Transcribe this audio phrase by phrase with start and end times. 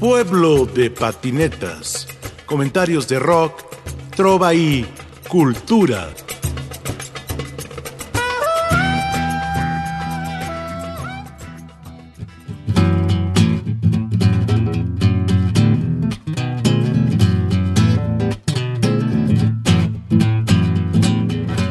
[0.00, 2.06] Pueblo de patinetas.
[2.44, 3.62] Comentarios de rock,
[4.14, 4.86] trova y
[5.26, 6.10] cultura.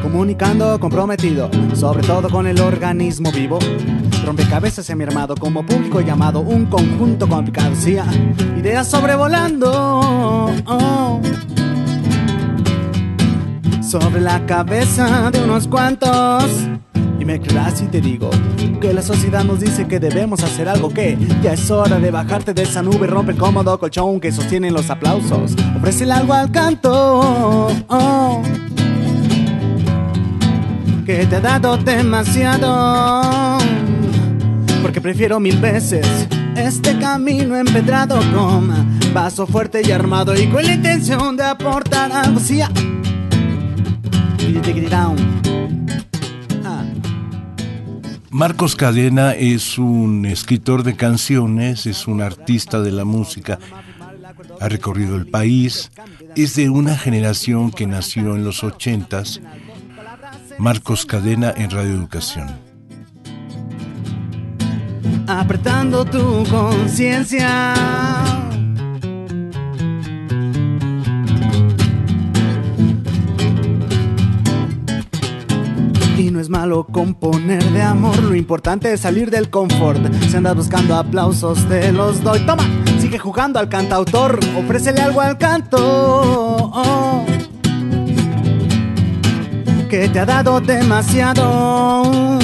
[0.02, 3.60] Comunicando comprometido, sobre todo con el organismo vivo.
[4.26, 7.72] Rompecabezas semi-armado como público llamado un conjunto complicado.
[8.58, 9.70] Ideas sobrevolando.
[10.66, 11.20] oh.
[13.80, 16.44] Sobre la cabeza de unos cuantos.
[17.20, 18.28] Y me creerás si te digo
[18.80, 22.52] que la sociedad nos dice que debemos hacer algo que ya es hora de bajarte
[22.52, 25.54] de esa nube, rompe el cómodo colchón que sostienen los aplausos.
[25.76, 27.68] Ofrécele algo al canto.
[27.86, 28.42] oh
[31.06, 33.58] que te ha dado demasiado.
[35.06, 36.04] Prefiero mil veces
[36.56, 42.40] este camino empedrado con paso fuerte y armado y con la intención de aportar algo.
[42.40, 42.68] Sí, ah.
[46.64, 46.84] Ah.
[48.30, 53.60] Marcos Cadena es un escritor de canciones, es un artista de la música,
[54.60, 55.92] ha recorrido el país,
[56.34, 59.40] es de una generación que nació en los ochentas.
[60.58, 62.65] Marcos Cadena en Radio Educación.
[65.26, 67.74] Apretando tu conciencia.
[76.16, 80.00] Y no es malo componer de amor, lo importante es salir del confort.
[80.28, 82.40] Si andas buscando aplausos, te los doy.
[82.46, 82.64] Toma,
[82.98, 86.72] sigue jugando al cantautor, ofrécele algo al canto.
[89.90, 92.38] Que te ha dado demasiado.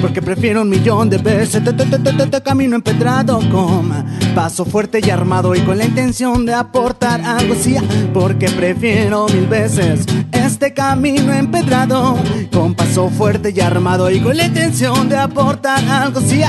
[0.00, 3.90] Porque prefiero un millón de veces te, te, te, te, te, camino empedrado con
[4.34, 7.76] paso fuerte y armado y con la intención de aportar algo sí,
[8.14, 12.16] porque prefiero mil veces este camino empedrado
[12.52, 16.42] con paso fuerte y armado y con la intención de aportar algo sí.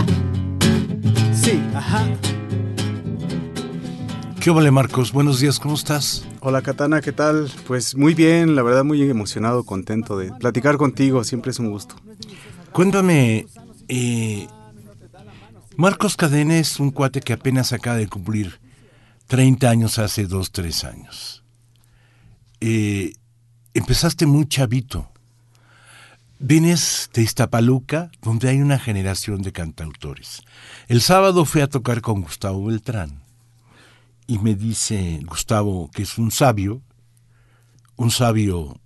[1.34, 2.06] Sí, ajá.
[4.40, 5.12] ¿Qué vale Marcos?
[5.12, 6.26] Buenos días, ¿cómo estás?
[6.40, 7.52] Hola Katana, ¿qué tal?
[7.68, 11.96] Pues muy bien, la verdad muy emocionado, contento de platicar contigo, siempre es un gusto.
[12.74, 13.48] Cuéntame,
[13.88, 14.48] eh,
[15.76, 18.60] Marcos Cadena es un cuate que apenas acaba de cumplir
[19.28, 21.44] 30 años hace 2, 3 años.
[22.62, 23.14] Eh,
[23.74, 25.10] empezaste muy chavito.
[26.38, 30.42] Vienes de Iztapaluca, donde hay una generación de cantautores.
[30.88, 33.24] El sábado fui a tocar con Gustavo Beltrán
[34.26, 36.82] y me dice Gustavo que es un sabio,
[37.96, 38.80] un sabio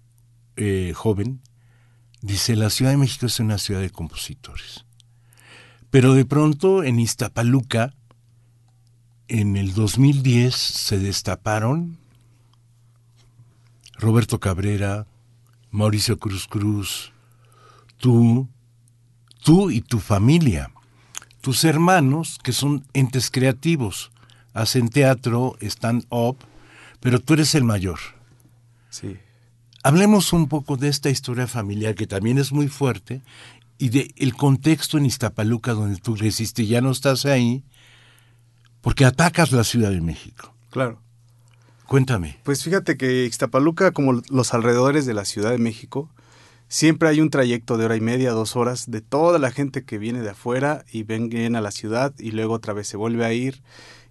[0.55, 1.41] eh, joven,
[2.23, 4.85] Dice, la Ciudad de México es una ciudad de compositores.
[5.89, 7.93] Pero de pronto en Iztapaluca,
[9.27, 11.97] en el 2010, se destaparon
[13.97, 15.05] Roberto Cabrera,
[15.69, 17.11] Mauricio Cruz Cruz,
[17.97, 18.47] tú,
[19.43, 20.71] tú y tu familia,
[21.41, 24.13] tus hermanos, que son entes creativos,
[24.53, 26.37] hacen teatro, están up,
[27.01, 27.99] pero tú eres el mayor.
[28.89, 29.17] Sí.
[29.83, 33.21] Hablemos un poco de esta historia familiar que también es muy fuerte
[33.77, 37.65] y de el contexto en Iztapaluca donde tú creciste, ya no estás ahí
[38.79, 40.53] porque atacas la Ciudad de México.
[40.69, 41.01] Claro.
[41.85, 42.39] Cuéntame.
[42.43, 46.09] Pues fíjate que Ixtapaluca, como los alrededores de la Ciudad de México,
[46.67, 49.97] siempre hay un trayecto de hora y media, dos horas de toda la gente que
[49.97, 53.25] viene de afuera y ven bien a la ciudad y luego otra vez se vuelve
[53.25, 53.61] a ir.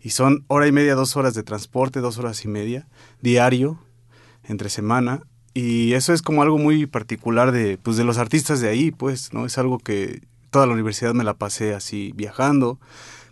[0.01, 2.89] Y son hora y media, dos horas de transporte, dos horas y media,
[3.21, 3.79] diario,
[4.45, 5.23] entre semana.
[5.55, 9.33] Y eso es como algo muy particular de, pues, de los artistas de ahí, pues,
[9.33, 9.45] ¿no?
[9.45, 12.79] Es algo que toda la universidad me la pasé así viajando,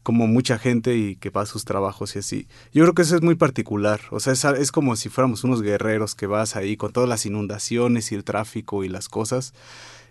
[0.03, 2.47] como mucha gente y que va a sus trabajos y así.
[2.73, 5.63] Yo creo que eso es muy particular, o sea, es, es como si fuéramos unos
[5.63, 9.53] guerreros que vas ahí con todas las inundaciones y el tráfico y las cosas.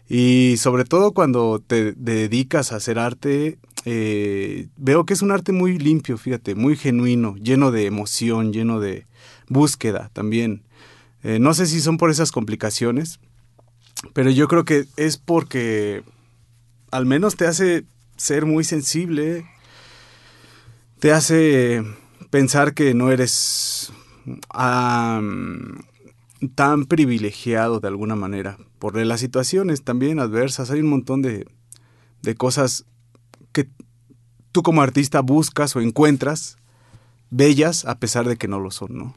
[0.07, 5.51] Y sobre todo cuando te dedicas a hacer arte, eh, veo que es un arte
[5.51, 9.05] muy limpio, fíjate, muy genuino, lleno de emoción, lleno de
[9.47, 10.63] búsqueda también.
[11.23, 13.19] Eh, no sé si son por esas complicaciones,
[14.13, 16.03] pero yo creo que es porque
[16.91, 17.85] al menos te hace
[18.15, 19.45] ser muy sensible,
[20.99, 21.83] te hace
[22.29, 23.91] pensar que no eres
[26.55, 30.71] tan privilegiado de alguna manera por las situaciones también adversas.
[30.71, 31.47] Hay un montón de,
[32.21, 32.85] de cosas
[33.51, 33.67] que
[34.51, 36.57] tú como artista buscas o encuentras
[37.29, 39.15] bellas a pesar de que no lo son, ¿no?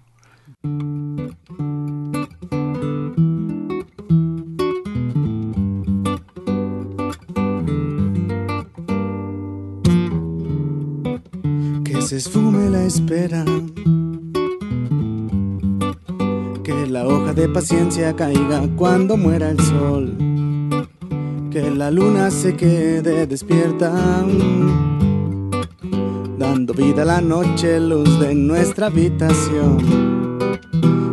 [12.12, 13.42] Se esfume la espera.
[16.62, 20.16] Que la hoja de paciencia caiga cuando muera el sol.
[21.50, 23.90] Que la luna se quede despierta.
[26.38, 30.11] Dando vida a la noche, luz de nuestra habitación.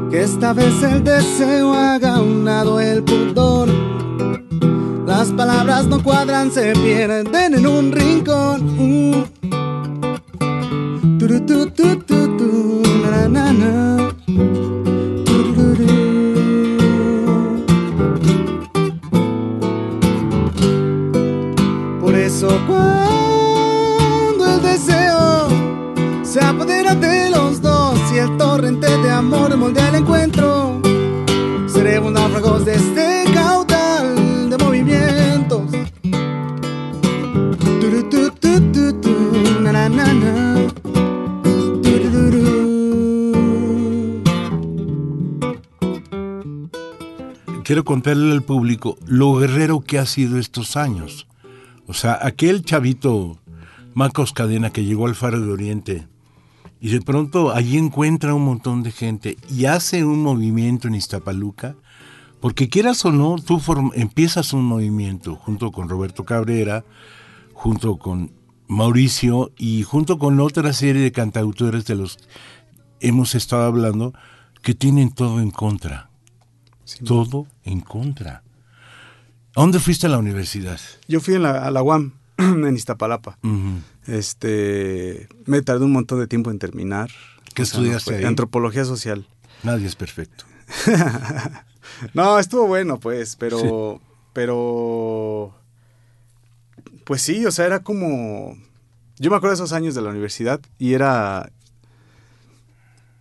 [0.10, 3.70] Que esta vez el deseo haga un lado el pudor.
[5.06, 9.30] Las palabras no cuadran, se pierden en un rincón.
[11.20, 12.29] Tu,
[47.70, 51.28] quiero contarle al público lo guerrero que ha sido estos años.
[51.86, 53.38] O sea, aquel chavito
[53.94, 56.08] Marcos Cadena que llegó al Faro de Oriente
[56.82, 61.76] y de pronto allí encuentra un montón de gente y hace un movimiento en Iztapaluca,
[62.40, 63.62] porque quieras o no, tú
[63.94, 66.86] empiezas un movimiento junto con Roberto Cabrera,
[67.54, 68.32] junto con
[68.68, 72.18] Mauricio y junto con otra serie de cantautores de los
[73.00, 74.16] hemos estado hablando
[74.64, 76.09] que tienen todo en contra
[76.98, 78.44] todo en contra.
[79.56, 80.80] ¿A dónde fuiste a la universidad?
[81.08, 83.38] Yo fui en la- a la UAM, en Iztapalapa.
[84.08, 87.10] Este, me tardé un montón de tiempo en terminar.
[87.54, 88.26] ¿Qué no estudiaste fue- ahí?
[88.26, 89.28] Antropología social.
[89.64, 90.46] Nadie es perfecto.
[92.14, 94.00] No, estuvo bueno, pues, pero,
[94.32, 95.54] pero,
[97.04, 98.56] pues sí, o sea, era como,
[99.18, 101.52] yo me acuerdo de esos años de la universidad y era,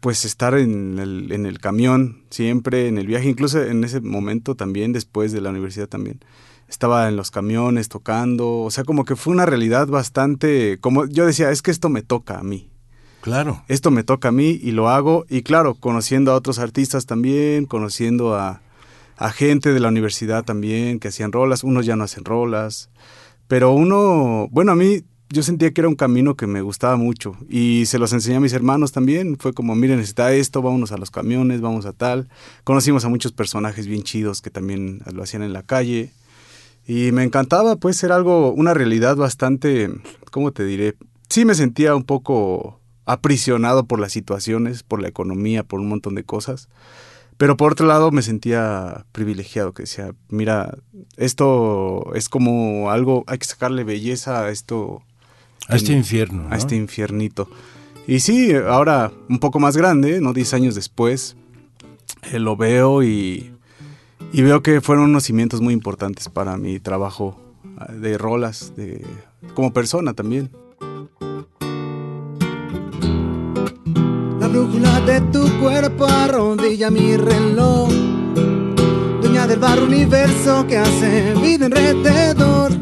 [0.00, 4.54] pues, estar en el, en el camión siempre, en el viaje, incluso en ese momento
[4.54, 6.20] también, después de la universidad también.
[6.68, 11.24] Estaba en los camiones tocando, o sea, como que fue una realidad bastante, como yo
[11.26, 12.68] decía, es que esto me toca a mí
[13.20, 13.64] Claro.
[13.68, 15.24] esto me toca a mí y lo hago.
[15.28, 18.60] Y claro, conociendo a otros artistas también, conociendo a,
[19.16, 22.90] a gente de la universidad también que hacían rolas, unos ya no hacen rolas.
[23.48, 27.36] Pero uno, bueno, a mí yo sentía que era un camino que me gustaba mucho
[27.48, 29.36] y se los enseñé a mis hermanos también.
[29.38, 32.28] Fue como, miren, está esto, vámonos a los camiones, vamos a tal.
[32.64, 36.10] Conocimos a muchos personajes bien chidos que también lo hacían en la calle.
[36.86, 39.90] Y me encantaba pues ser algo, una realidad bastante,
[40.30, 40.94] ¿cómo te diré?
[41.28, 46.14] Sí me sentía un poco aprisionado por las situaciones, por la economía, por un montón
[46.14, 46.68] de cosas.
[47.38, 50.76] Pero por otro lado me sentía privilegiado, que decía, mira,
[51.16, 55.02] esto es como algo, hay que sacarle belleza a esto.
[55.68, 56.46] A este infierno.
[56.46, 56.56] A ¿no?
[56.56, 57.48] este infiernito.
[58.06, 60.32] Y sí, ahora un poco más grande, ¿no?
[60.32, 61.36] Diez años después,
[62.32, 63.52] eh, lo veo y,
[64.32, 67.38] y veo que fueron unos cimientos muy importantes para mi trabajo
[67.76, 69.04] ah, de rolas, de,
[69.54, 70.50] como persona también.
[74.40, 77.90] La brújula de tu cuerpo arrodilla mi reloj.
[79.20, 82.72] Dueña del barro universo que hace vida alrededor.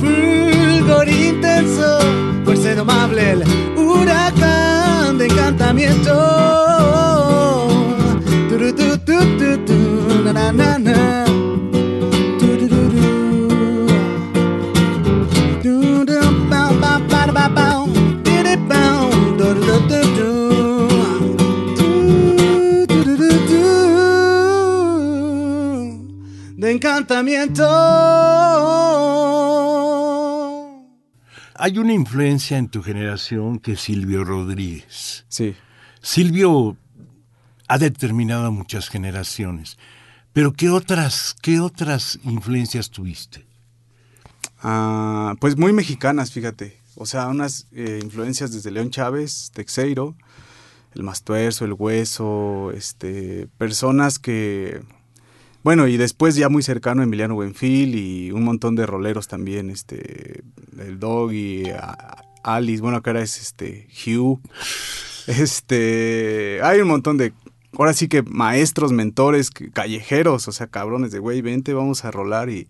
[0.00, 1.98] Fulgor intenso.
[2.44, 3.44] Fuerza indomable, el
[3.76, 6.12] huracán de encantamiento.
[8.48, 11.26] Turu, tu, tu, tu, na, na, na, na.
[31.66, 35.24] Hay una influencia en tu generación que es Silvio Rodríguez.
[35.28, 35.56] Sí.
[36.00, 36.76] Silvio
[37.66, 39.76] ha determinado a muchas generaciones.
[40.32, 43.48] Pero ¿qué otras, qué otras influencias tuviste?
[44.62, 46.80] Ah, pues muy mexicanas, fíjate.
[46.94, 50.14] O sea, unas eh, influencias desde León Chávez, Texeiro,
[50.94, 54.84] el Mastuerzo, el Hueso, este, personas que
[55.66, 60.44] Bueno, y después ya muy cercano Emiliano Buenfil y un montón de roleros también, este,
[60.78, 61.64] el Dog y
[62.44, 64.40] Alice, bueno, acá era es este, Hugh.
[65.26, 67.32] Este, hay un montón de,
[67.76, 72.48] ahora sí que maestros, mentores, callejeros, o sea, cabrones de, güey, vente, vamos a rolar
[72.48, 72.68] y...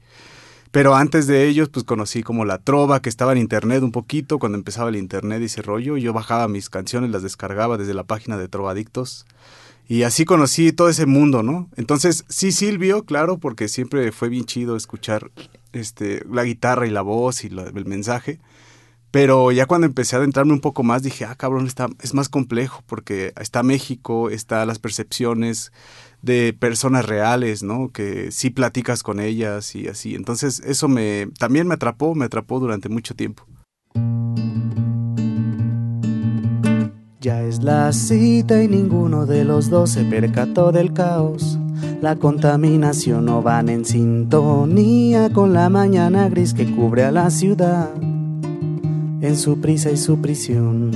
[0.71, 4.39] Pero antes de ellos, pues conocí como la trova que estaba en internet un poquito,
[4.39, 5.99] cuando empezaba el internet y ese rollo.
[5.99, 9.27] Yo bajaba mis canciones, las descargaba desde la página de Trovadictos.
[9.89, 11.69] Y así conocí todo ese mundo, ¿no?
[11.77, 15.31] Entonces, sí, Silvio, claro, porque siempre fue bien chido escuchar
[15.73, 18.41] este, la guitarra y la voz y el mensaje.
[19.13, 22.29] Pero ya cuando empecé a adentrarme un poco más, dije, ah, cabrón, está, es más
[22.29, 25.73] complejo, porque está México, está las percepciones,
[26.23, 27.91] de personas reales, ¿no?
[27.91, 30.15] Que sí platicas con ellas y así.
[30.15, 33.47] Entonces eso me también me atrapó, me atrapó durante mucho tiempo.
[37.27, 41.59] Ya es la cita y ninguno de los dos se percató del caos.
[42.01, 47.91] La contaminación no van en sintonía con la mañana gris que cubre a la ciudad
[47.97, 50.93] en su prisa y su prisión.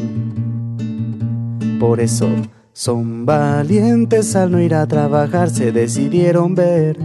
[1.81, 2.29] Por eso
[2.73, 6.97] son valientes al no ir a trabajar, se decidieron ver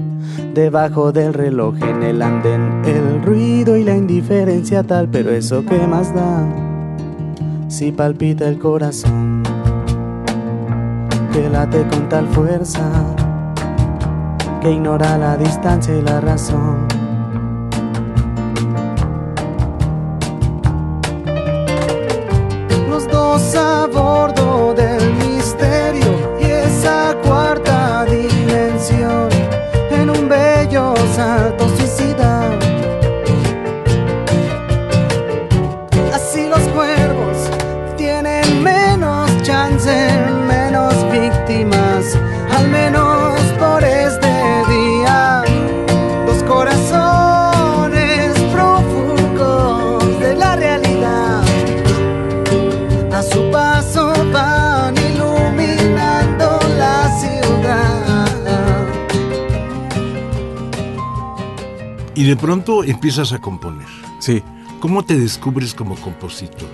[0.54, 5.88] debajo del reloj en el andén el ruido y la indiferencia tal, pero eso que
[5.88, 6.65] más da
[7.68, 9.44] si palpita el corazón
[11.34, 12.90] que late con tal fuerza
[14.62, 16.95] que ignora la distancia y la razón.
[62.16, 63.88] Y de pronto empiezas a componer.
[64.20, 64.42] Sí.
[64.80, 66.70] ¿Cómo te descubres como compositor?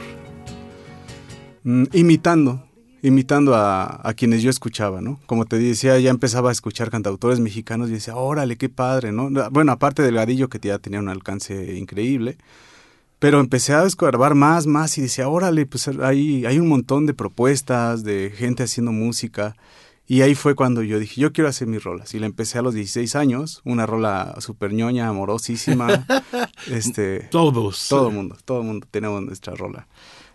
[1.63, 2.63] Mm, imitando,
[3.01, 5.19] imitando a, a, quienes yo escuchaba, ¿no?
[5.25, 9.29] Como te decía, ya empezaba a escuchar cantautores mexicanos y decía, órale, qué padre, ¿no?
[9.50, 12.38] Bueno, aparte del gadillo que ya tenía un alcance increíble,
[13.17, 17.13] pero empecé a escarbar más, más y decía, órale, pues hay, hay un montón de
[17.13, 19.55] propuestas, de gente haciendo música.
[20.12, 22.13] Y ahí fue cuando yo dije, yo quiero hacer mis rolas.
[22.13, 26.06] Y la empecé a los 16 años, una rola super ñoña, amorosísima.
[26.70, 27.88] este, Todos.
[27.88, 29.88] Todo el mundo, todo el mundo tenemos nuestra rola.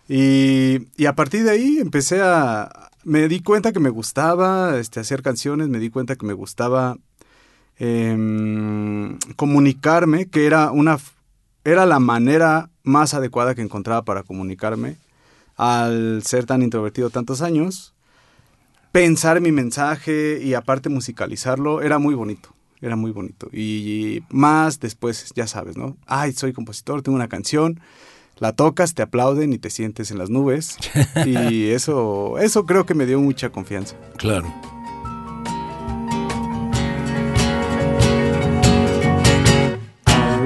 [0.09, 2.89] Y, y, a partir de ahí empecé a...
[3.03, 6.97] Me di cuenta que me gustaba este, hacer canciones, me di cuenta que me gustaba
[7.77, 8.17] eh,
[9.35, 10.97] comunicarme, que era, una,
[11.63, 14.97] era la manera más adecuada que encontraba para comunicarme
[15.55, 17.93] al ser tan introvertido tantos años
[18.91, 22.49] pensar mi mensaje y aparte musicalizarlo era muy bonito,
[22.81, 23.49] era muy bonito.
[23.51, 25.97] Y más después, ya sabes, ¿no?
[26.05, 27.79] Ay, soy compositor, tengo una canción,
[28.37, 30.77] la tocas, te aplauden y te sientes en las nubes.
[31.25, 33.95] y eso, eso creo que me dio mucha confianza.
[34.17, 34.76] Claro.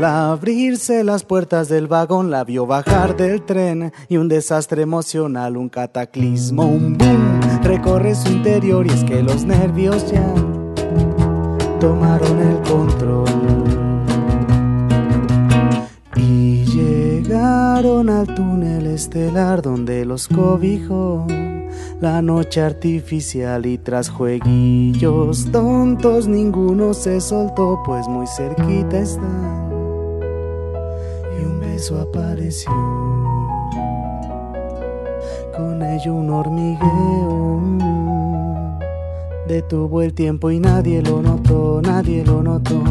[0.02, 5.58] Al abrirse las puertas del vagón la vio bajar del tren y un desastre emocional,
[5.58, 10.26] un cataclismo, un boom recorre su interior y es que los nervios ya
[11.80, 13.30] tomaron el control.
[16.16, 21.28] Y llegaron al túnel estelar donde los cobijó
[22.00, 29.71] la noche artificial y tras jueguillos tontos ninguno se soltó pues muy cerquita están
[31.82, 32.72] beso apareció
[35.58, 37.60] con ello un hormigueo
[39.48, 42.84] detuvo el tiempo y nadie lo notó, nadie lo notó.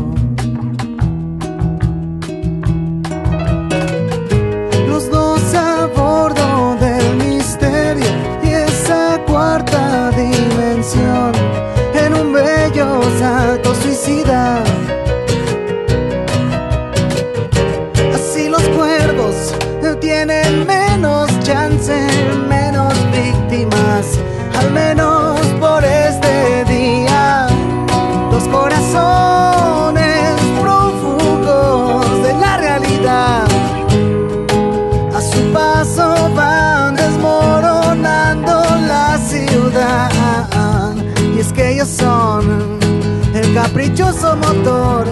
[43.55, 45.07] Caprichoso motor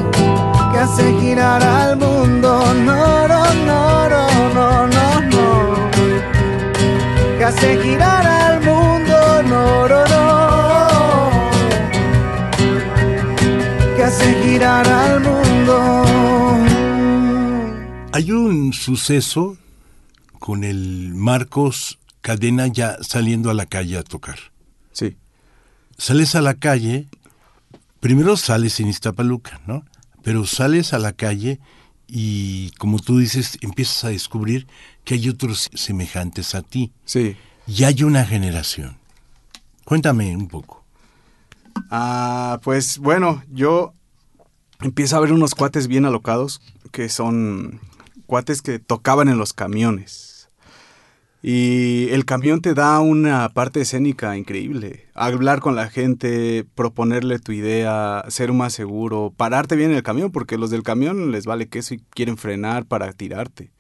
[0.73, 2.75] que hace girar al mundo.
[2.75, 5.91] No, no, no, no, no, no, no.
[7.39, 9.43] Que hace girar al mundo.
[9.49, 11.31] No, no, no.
[13.97, 16.05] Que hace girar al mundo.
[18.13, 19.57] Hay un suceso
[20.39, 24.39] con el Marcos Cadena ya saliendo a la calle a tocar.
[24.93, 25.17] Sí.
[25.97, 27.07] Sales a la calle,
[28.01, 29.85] primero sales en Iztapaluca, ¿no?
[30.23, 31.61] Pero sales a la calle
[32.07, 34.67] y, como tú dices, empiezas a descubrir
[35.05, 36.93] que hay otros semejantes a ti.
[37.05, 37.37] Sí.
[37.67, 38.97] Y hay una generación.
[39.85, 40.85] Cuéntame un poco.
[41.91, 43.95] Ah, pues bueno, yo
[44.81, 46.61] empiezo a ver unos cuates bien alocados
[46.93, 47.81] que son
[48.27, 50.28] cuates que tocaban en los camiones.
[51.41, 55.07] Y el camión te da una parte escénica increíble.
[55.15, 60.33] Hablar con la gente, proponerle tu idea, ser más seguro, pararte bien en el camión,
[60.33, 63.71] porque los del camión les vale queso y quieren frenar para tirarte.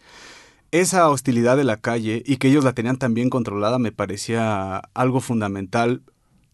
[0.70, 4.76] Esa hostilidad de la calle y que ellos la tenían tan bien controlada me parecía
[4.94, 6.02] algo fundamental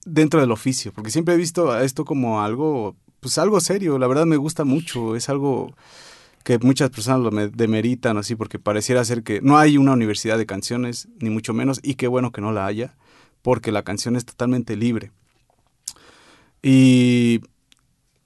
[0.07, 4.27] dentro del oficio, porque siempre he visto esto como algo, pues algo serio, la verdad
[4.27, 5.75] me gusta mucho, es algo
[6.45, 10.47] que muchas personas lo demeritan así porque pareciera ser que no hay una universidad de
[10.47, 12.95] canciones, ni mucho menos, y qué bueno que no la haya,
[13.43, 15.11] porque la canción es totalmente libre.
[16.63, 17.41] Y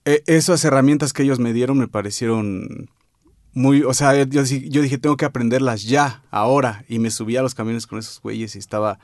[0.04, 2.90] e, esas herramientas que ellos me dieron me parecieron
[3.52, 7.54] muy, o sea, yo, dije, tengo que aprenderlas ya, ahora, y me subí a los
[7.54, 8.98] camiones con esos güeyes y estaba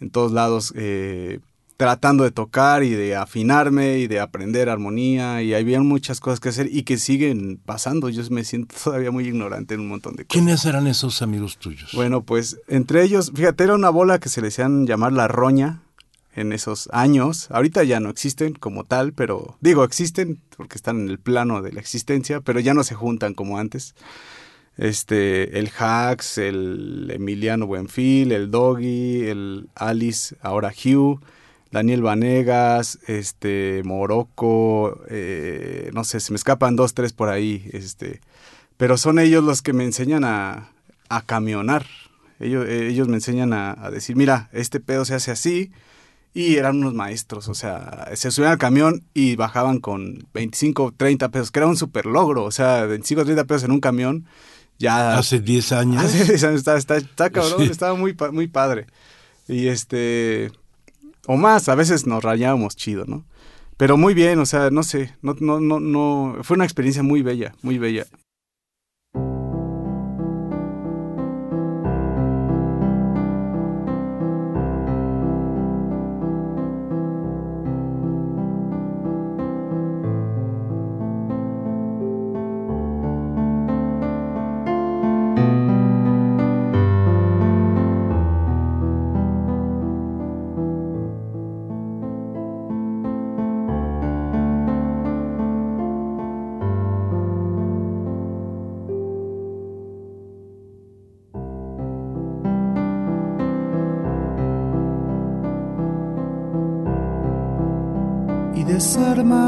[0.00, 0.72] en todos lados.
[0.76, 1.38] Eh,
[1.76, 6.48] tratando de tocar y de afinarme y de aprender armonía y había muchas cosas que
[6.48, 8.08] hacer y que siguen pasando.
[8.08, 10.32] Yo me siento todavía muy ignorante en un montón de cosas.
[10.32, 11.92] ¿Quiénes eran esos amigos tuyos?
[11.92, 15.82] Bueno, pues entre ellos, fíjate, era una bola que se le decían llamar la roña
[16.34, 17.50] en esos años.
[17.50, 21.72] Ahorita ya no existen como tal, pero digo, existen porque están en el plano de
[21.72, 23.94] la existencia, pero ya no se juntan como antes.
[24.78, 31.20] Este, el Hax, el Emiliano Buenfil, el Doggy, el Alice, ahora Hugh
[31.70, 38.20] Daniel Vanegas, este, Morocco, eh, no sé, se me escapan dos, tres por ahí, este,
[38.76, 40.70] pero son ellos los que me enseñan a,
[41.08, 41.86] a camionar.
[42.38, 45.72] Ellos, ellos me enseñan a, decir, mira, este pedo se hace así,
[46.34, 51.30] y eran unos maestros, o sea, se subían al camión y bajaban con 25, 30
[51.30, 54.26] pesos, que era un super logro, o sea, 25, 30 pesos en un camión,
[54.78, 55.16] ya...
[55.16, 56.02] Hace 10 años.
[56.04, 58.86] Hace 10 años, está, está, está cabrón, estaba muy, muy padre.
[59.48, 60.50] Y este,
[61.26, 63.24] o más, a veces nos rayábamos chido, ¿no?
[63.76, 67.22] Pero muy bien, o sea, no sé, no, no, no, no, fue una experiencia muy
[67.22, 68.06] bella, muy bella.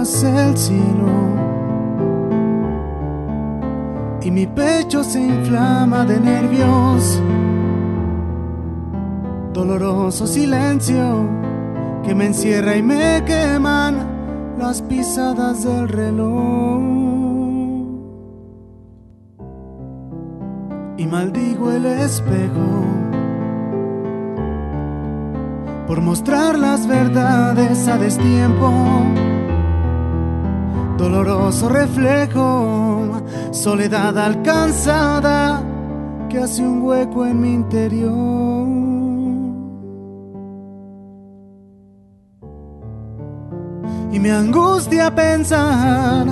[0.08, 1.48] El cielo
[4.22, 7.22] y mi pecho se inflama de nervios.
[9.52, 11.28] Doloroso silencio
[12.04, 16.80] que me encierra y me queman las pisadas del reloj.
[20.96, 22.84] Y maldigo el espejo
[25.86, 29.27] por mostrar las verdades a destiempo.
[30.98, 35.62] Doloroso reflejo, soledad alcanzada
[36.28, 38.68] que hace un hueco en mi interior.
[44.10, 46.26] Y me angustia pensar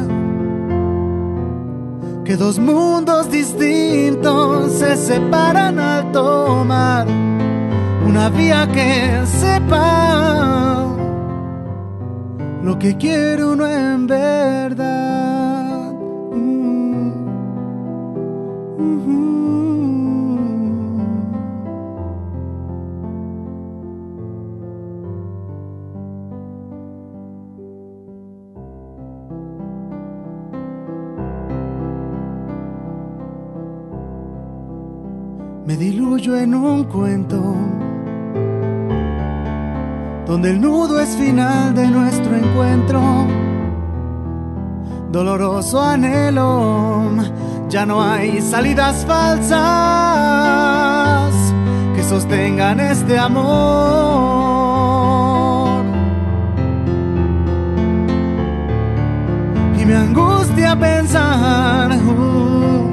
[2.24, 7.06] que dos mundos distintos se separan al tomar
[8.04, 11.05] una vía que sepa
[12.66, 15.92] lo que quiere uno en verdad.
[35.66, 37.85] Me diluyo en un cuento
[40.26, 43.00] donde el nudo es final de nuestro encuentro.
[45.10, 47.10] doloroso anhelo.
[47.68, 49.56] Ya no hay salidas falsas
[51.94, 53.46] que sostengan este amor.
[59.80, 62.90] Y me angustia pensar uh,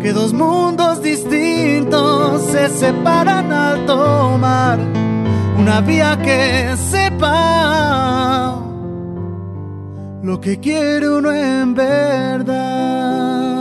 [0.00, 4.91] que dos mundos distintos se separan al tomar
[5.62, 8.60] una vía que sepa
[10.24, 13.51] lo que quiere uno en verdad.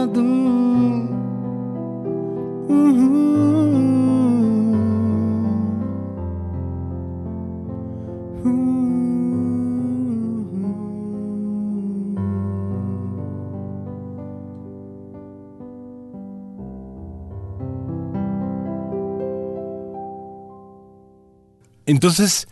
[21.91, 22.47] Entonces,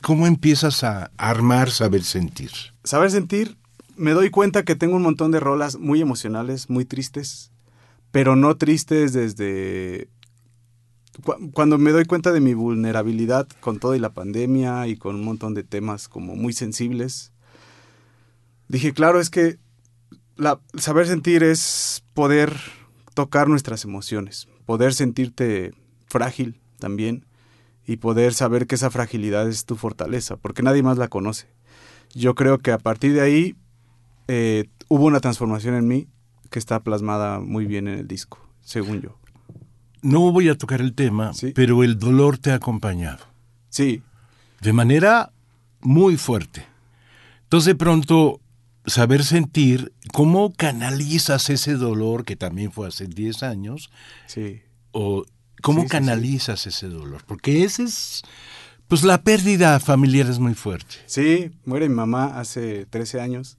[0.00, 2.50] ¿cómo empiezas a armar saber sentir?
[2.82, 3.56] Saber sentir,
[3.96, 7.52] me doy cuenta que tengo un montón de rolas muy emocionales, muy tristes,
[8.10, 10.08] pero no tristes desde...
[11.52, 15.24] Cuando me doy cuenta de mi vulnerabilidad con todo y la pandemia y con un
[15.24, 17.32] montón de temas como muy sensibles,
[18.66, 19.58] dije, claro, es que
[20.36, 22.52] la, saber sentir es poder
[23.14, 25.72] tocar nuestras emociones, poder sentirte
[26.08, 27.26] frágil también
[27.86, 31.48] y poder saber que esa fragilidad es tu fortaleza, porque nadie más la conoce.
[32.14, 33.56] Yo creo que a partir de ahí
[34.28, 36.08] eh, hubo una transformación en mí
[36.50, 39.18] que está plasmada muy bien en el disco, según yo.
[40.02, 43.24] No voy a tocar el tema, pero el dolor te ha acompañado.
[43.68, 44.02] Sí.
[44.60, 45.32] De manera
[45.80, 46.66] muy fuerte.
[47.44, 48.40] Entonces de pronto
[48.86, 53.90] saber sentir cómo canalizas ese dolor que también fue hace 10 años.
[54.26, 54.62] Sí.
[54.90, 55.24] O
[55.62, 57.22] ¿Cómo canalizas ese dolor?
[57.26, 58.22] Porque ese es,
[58.88, 60.96] pues la pérdida familiar es muy fuerte.
[61.06, 63.56] Sí, muere mi mamá hace 13 años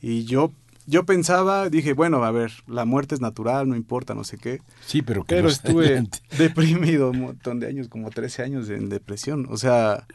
[0.00, 0.52] y yo,
[0.86, 4.60] yo pensaba, dije, bueno, a ver, la muerte es natural, no importa, no sé qué.
[4.86, 6.06] Sí, pero que Pero estuve
[6.38, 10.06] deprimido un montón de años, como 13 años en depresión, o sea,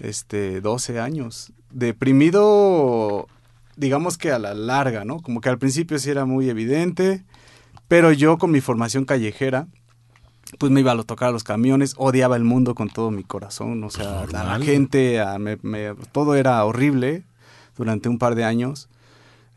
[0.00, 1.52] este, 12 años.
[1.70, 3.28] Deprimido,
[3.76, 5.20] digamos que a la larga, ¿no?
[5.20, 7.24] Como que al principio sí era muy evidente,
[7.86, 9.68] pero yo con mi formación callejera,
[10.58, 13.84] pues me iba a tocar a los camiones, odiaba el mundo con todo mi corazón,
[13.84, 15.22] o sea, la gente,
[16.12, 17.24] todo era horrible
[17.76, 18.88] durante un par de años.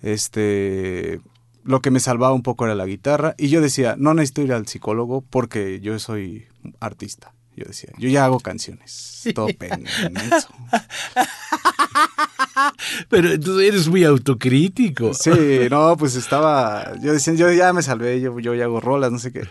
[0.02, 1.22] Este,
[1.64, 4.54] lo que me salvaba un poco era la guitarra y yo decía, no necesito ir
[4.54, 6.48] al psicólogo porque yo soy
[6.80, 7.34] artista.
[7.56, 10.54] Yo decía, yo ya hago canciones, todo pendejo.
[13.10, 15.14] Pero tú eres muy autocrítico.
[15.14, 19.12] Sí, no, pues estaba, yo decía, yo ya me salvé, yo, yo ya hago rolas,
[19.12, 19.42] no sé qué.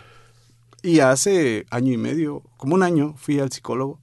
[0.83, 3.99] Y hace año y medio, como un año, fui al psicólogo.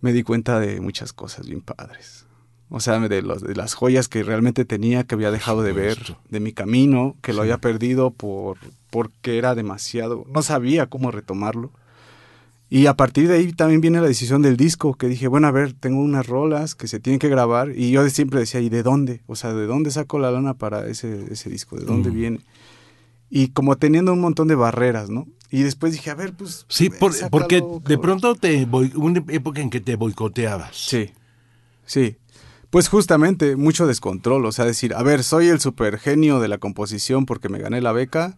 [0.00, 2.26] Me di cuenta de muchas cosas bien padres.
[2.70, 5.98] O sea, de, los, de las joyas que realmente tenía, que había dejado de ver,
[6.28, 8.58] de mi camino, que lo había perdido por,
[8.90, 11.70] porque era demasiado, no sabía cómo retomarlo.
[12.70, 15.52] Y a partir de ahí también viene la decisión del disco, que dije, bueno, a
[15.52, 17.70] ver, tengo unas rolas que se tienen que grabar.
[17.74, 19.22] Y yo siempre decía, ¿y de dónde?
[19.26, 21.76] O sea, ¿de dónde saco la lana para ese, ese disco?
[21.76, 22.14] ¿De dónde mm.
[22.14, 22.40] viene?
[23.30, 25.26] Y como teniendo un montón de barreras, ¿no?
[25.50, 26.66] Y después dije, a ver, pues...
[26.68, 26.90] Sí,
[27.30, 30.76] porque de pronto te una época en que te boicoteabas.
[30.76, 31.10] Sí,
[31.86, 32.16] sí.
[32.70, 36.58] Pues justamente mucho descontrol, o sea, decir, a ver, soy el super genio de la
[36.58, 38.36] composición porque me gané la beca,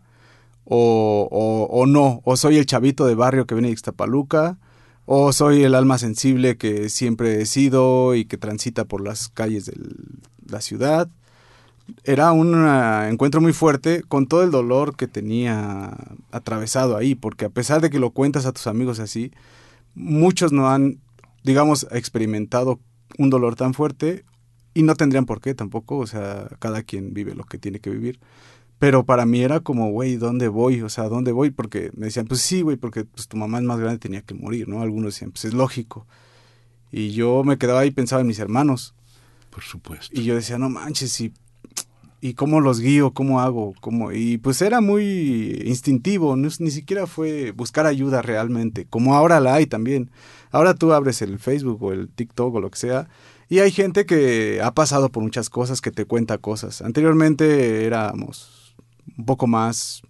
[0.64, 4.58] o, o, no, o soy el chavito de barrio que viene de Ixtapaluca,
[5.04, 9.66] o soy el alma sensible que siempre he sido y que transita por las calles
[9.66, 9.74] de
[10.46, 11.08] la ciudad,
[12.04, 12.66] era un
[13.10, 15.96] encuentro muy fuerte con todo el dolor que tenía
[16.30, 19.32] atravesado ahí, porque a pesar de que lo cuentas a tus amigos así,
[19.94, 21.00] muchos no han,
[21.42, 22.80] digamos, experimentado
[23.18, 24.24] un dolor tan fuerte
[24.74, 27.90] y no tendrían por qué tampoco, o sea, cada quien vive lo que tiene que
[27.90, 28.20] vivir.
[28.78, 30.80] Pero para mí era como, güey, ¿dónde voy?
[30.80, 31.50] O sea, ¿dónde voy?
[31.50, 34.32] Porque me decían, pues sí, güey, porque pues, tu mamá es más grande, tenía que
[34.32, 34.80] morir, ¿no?
[34.80, 36.06] Algunos decían, pues es lógico.
[36.90, 38.94] Y yo me quedaba ahí y pensaba en mis hermanos.
[39.50, 40.18] Por supuesto.
[40.18, 41.34] Y yo decía, no manches, si
[42.20, 47.52] y cómo los guío, cómo hago, cómo y pues era muy instintivo, ni siquiera fue
[47.52, 50.10] buscar ayuda realmente, como ahora la hay también.
[50.50, 53.08] Ahora tú abres el Facebook o el TikTok o lo que sea
[53.48, 56.82] y hay gente que ha pasado por muchas cosas que te cuenta cosas.
[56.82, 58.74] Anteriormente éramos
[59.16, 60.02] un poco más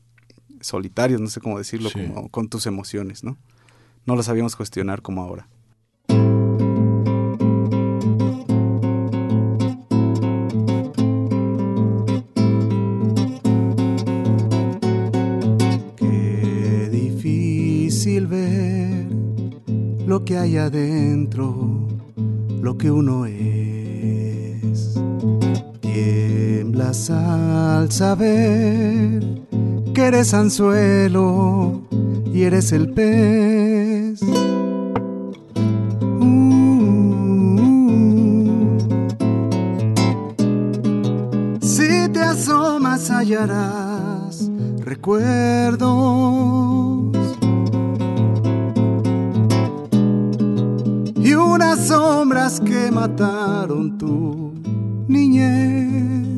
[0.61, 3.39] solitarios, no sé cómo decirlo, como con tus emociones, ¿no?
[4.05, 5.49] No lo sabíamos cuestionar como ahora.
[20.31, 21.89] Que hay adentro,
[22.63, 24.95] lo que uno es.
[26.81, 29.43] vuelas al saber
[29.93, 31.83] que eres anzuelo
[32.33, 34.23] y eres el pez.
[36.23, 36.39] Uh.
[41.61, 45.91] si te asomas hallarás recuerdos
[51.81, 54.55] sombras que mataron tu
[55.09, 56.31] niñez.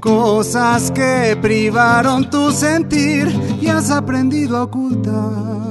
[0.00, 3.28] Cosas que privaron tu sentir
[3.60, 5.63] y has aprendido a ocultar.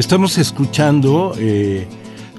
[0.00, 1.86] Estamos escuchando eh,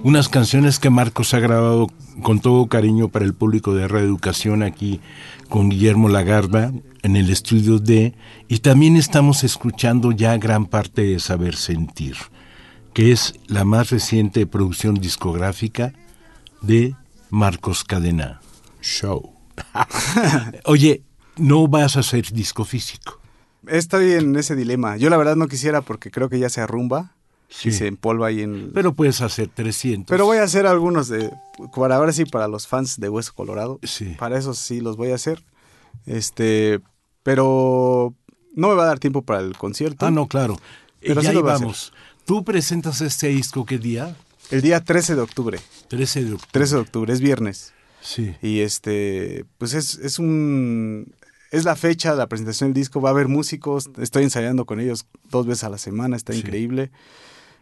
[0.02, 1.92] unas canciones que Marcos ha grabado
[2.24, 5.00] con todo cariño para el público de Reeducación aquí
[5.48, 8.16] con Guillermo Lagarda en el estudio D
[8.48, 12.16] y también estamos escuchando ya gran parte de Saber Sentir,
[12.96, 15.94] que es la más reciente producción discográfica
[16.64, 16.96] de
[17.30, 18.42] Marcos Cadena
[18.82, 19.36] Show.
[20.66, 21.04] Oye,
[21.38, 23.20] no vas a hacer disco físico.
[23.68, 24.98] Estoy en ese dilema.
[24.98, 27.14] Yo la verdad no quisiera porque creo que ya se arrumba
[27.54, 27.68] Sí.
[27.68, 28.54] y se empolva ahí en...
[28.54, 30.18] Pero, Pero puedes hacer 300.
[30.22, 31.30] voy a hacer algunos de...
[31.76, 33.78] Para ahora sí, para los fans de Hueso Colorado.
[33.84, 34.16] Sí.
[34.18, 35.44] Para eso sí los voy a hacer.
[36.06, 36.80] Este...
[37.24, 38.16] Pero
[38.56, 40.06] no me va a dar tiempo para el concierto.
[40.06, 40.58] Ah, no, claro.
[41.02, 41.66] Pero y sí ahí lo voy a hacer.
[41.66, 41.94] vamos.
[42.26, 44.16] Tú presentas este disco, ¿qué día?
[44.50, 45.60] El día 13 de octubre.
[45.90, 46.50] 13 de octubre.
[46.52, 47.74] 13 de octubre, es viernes.
[48.02, 48.34] Sí.
[48.42, 51.14] Y este, pues es, es un...
[51.52, 54.80] Es la fecha de la presentación del disco, va a haber músicos, estoy ensayando con
[54.80, 56.40] ellos dos veces a la semana, está Sí.
[56.40, 56.92] increíble.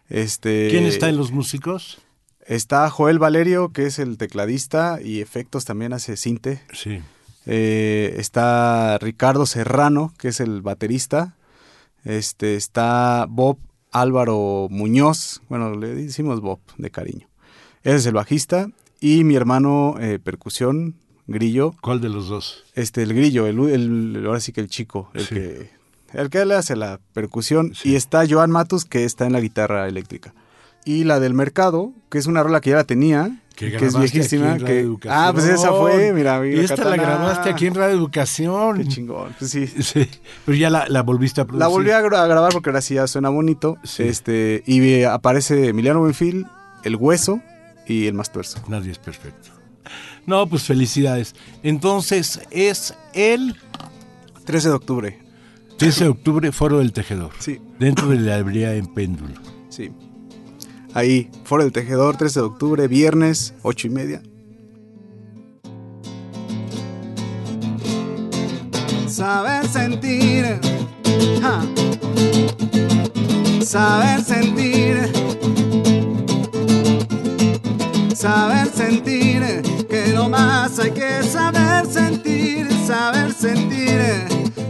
[0.09, 1.99] Este, ¿Quién está en los músicos?
[2.45, 6.61] Está Joel Valerio, que es el tecladista y efectos también hace cinte.
[6.73, 6.99] Sí.
[7.45, 11.35] Eh, está Ricardo Serrano, que es el baterista.
[12.05, 13.57] Este, está Bob
[13.91, 17.27] Álvaro Muñoz, bueno, le decimos Bob de cariño.
[17.83, 18.69] Él es el bajista
[18.99, 20.95] y mi hermano eh, percusión,
[21.27, 22.63] Grillo, ¿Cuál de los dos?
[22.75, 25.35] este, el Grillo, el, el- ahora sí que el chico, el Sí.
[25.35, 25.69] que
[26.13, 27.89] el que le hace la percusión Sí.
[27.91, 30.33] y está Joan Matus que está en la guitarra eléctrica.
[30.85, 33.97] Y la del mercado, que es una rola que ya la tenía, Que que es
[33.99, 34.89] viejísima, que.
[35.09, 38.77] Ah, pues esa fue, mira, mira esta la grabaste aquí en Radio Educación.
[38.77, 39.35] Qué chingón.
[39.37, 39.67] Pues sí.
[39.81, 40.07] Sí,
[40.45, 41.59] pero ya la, la volviste a producir.
[41.59, 43.77] La volví a, gra- a grabar porque ahora sí ya suena bonito.
[43.83, 44.03] Sí.
[44.03, 46.47] Este, y aparece Emiliano Buenfil,
[46.85, 47.41] El Hueso
[47.85, 48.59] y El Más Tuerzo.
[48.69, 49.49] Nadie es perfecto.
[50.25, 51.35] No, pues felicidades.
[51.61, 53.57] Entonces es el
[54.45, 55.19] 13 de octubre.
[55.79, 57.31] 13 de octubre, Foro del Tejedor.
[57.39, 59.35] Sí, Dentro de la librería en péndulo.
[59.69, 59.91] sí.
[60.95, 64.21] Ahí, Foro del Tejedor, 13 de octubre, viernes, 8 y media.
[69.07, 70.59] Saber sentir.
[71.41, 71.61] ja.
[73.63, 74.97] Saber sentir.
[78.15, 79.41] Saber sentir.
[79.89, 82.67] Que no más hay que saber sentir.
[82.87, 83.99] Saber sentir.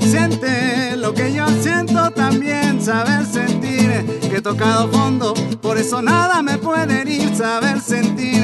[0.09, 2.81] Siente lo que yo siento también.
[2.81, 3.91] Saber sentir.
[4.27, 5.35] Que he tocado fondo.
[5.61, 7.35] Por eso nada me puede herir.
[7.35, 8.43] Saber sentir.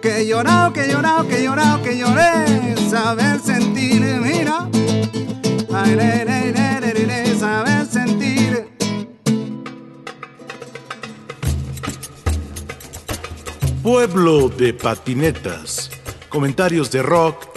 [0.00, 2.76] Que he llorado, que he llorado, que he llorado, que lloré.
[2.88, 4.00] Saber sentir.
[4.22, 4.68] Mira.
[5.74, 8.68] Ay, le, le, le, saber sentir.
[13.82, 15.90] Pueblo de patinetas.
[16.28, 17.48] Comentarios de rock,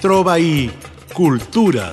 [0.00, 0.72] trova y
[1.12, 1.92] cultura.